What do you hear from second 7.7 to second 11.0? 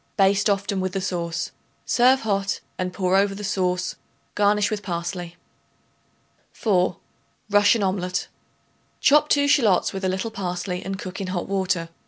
Omelet. Chop 2 shallots with a little parsley and